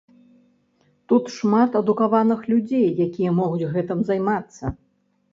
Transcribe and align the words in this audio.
Тут 1.11 1.27
шмат 1.33 1.75
адукаваных 1.81 2.41
людзей, 2.51 2.87
якія 3.07 3.33
могуць 3.41 3.69
гэтым 3.75 4.01
займацца. 4.09 4.73